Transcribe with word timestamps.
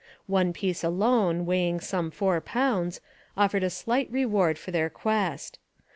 One 0.25 0.51
piece 0.51 0.83
alone, 0.83 1.45
weighing 1.45 1.79
some 1.79 2.09
four 2.09 2.41
pounds, 2.41 3.01
offered 3.37 3.61
a 3.61 3.69
slight 3.69 4.09
reward 4.11 4.57
for 4.57 4.71
their 4.71 4.89
quest. 4.89 5.59